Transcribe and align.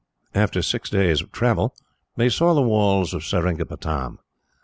After 0.33 0.63
six 0.63 0.89
days' 0.89 1.21
travel, 1.31 1.75
they 2.15 2.27
saw 2.27 2.55
the 2.55 2.61
walls 2.63 3.13
of 3.13 3.21
Seringapatam. 3.23 4.17